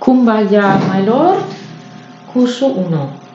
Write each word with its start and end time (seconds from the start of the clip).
Kumbaya, 0.00 0.78
my 0.88 1.02
lord. 1.02 1.42
Curso 2.32 2.68
1. 2.68 3.27